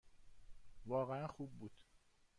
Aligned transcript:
واقعاً 0.85 1.27
خوب 1.27 1.51
بود. 1.59 1.71